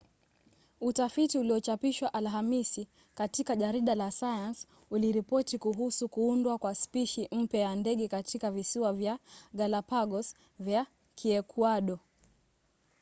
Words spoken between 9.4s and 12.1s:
galapagos vya kiekuado